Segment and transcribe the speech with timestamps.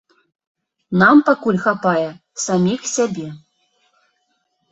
[1.01, 2.07] Нам пакуль хапае
[2.45, 3.27] саміх сябе.